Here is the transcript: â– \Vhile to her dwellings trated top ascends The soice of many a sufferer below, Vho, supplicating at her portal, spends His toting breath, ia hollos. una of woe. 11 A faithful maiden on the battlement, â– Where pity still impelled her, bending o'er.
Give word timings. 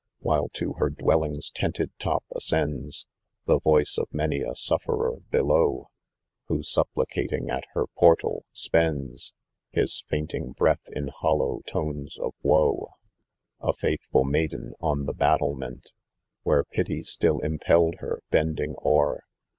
â– 0.01 0.29
\Vhile 0.29 0.51
to 0.53 0.73
her 0.79 0.89
dwellings 0.89 1.51
trated 1.51 1.91
top 1.99 2.23
ascends 2.35 3.05
The 3.45 3.59
soice 3.59 3.99
of 3.99 4.11
many 4.11 4.39
a 4.41 4.55
sufferer 4.55 5.17
below, 5.29 5.91
Vho, 6.49 6.65
supplicating 6.65 7.51
at 7.51 7.65
her 7.73 7.85
portal, 7.85 8.43
spends 8.51 9.35
His 9.69 10.03
toting 10.09 10.53
breath, 10.53 10.89
ia 10.97 11.11
hollos. 11.19 11.61
una 11.75 12.07
of 12.25 12.33
woe. 12.41 12.95
11 13.61 13.69
A 13.69 13.73
faithful 13.73 14.23
maiden 14.23 14.73
on 14.79 15.05
the 15.05 15.13
battlement, 15.13 15.83
â– 15.83 15.91
Where 16.41 16.63
pity 16.63 17.03
still 17.03 17.37
impelled 17.37 17.97
her, 17.99 18.23
bending 18.31 18.73
o'er. 18.83 19.21